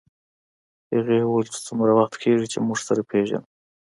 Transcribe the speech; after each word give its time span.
هغې 0.95 1.17
وویل 1.23 1.47
چې 1.53 1.59
څومره 1.67 1.91
وخت 1.99 2.15
کېږي 2.23 2.45
چې 2.53 2.57
موږ 2.65 2.79
سره 2.87 3.01
پېژنو 3.09 3.45